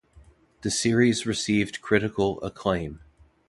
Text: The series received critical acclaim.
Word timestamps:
The 0.63 0.71
series 0.71 1.27
received 1.27 1.81
critical 1.83 2.41
acclaim. 2.41 3.01